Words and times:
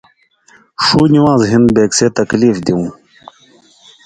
ݜُو 0.83 1.01
نِوان٘ز 1.11 1.41
ہِن 1.51 1.63
بیکسے 1.75 2.07
تکلیف 2.19 2.55
دیوں 2.65 2.87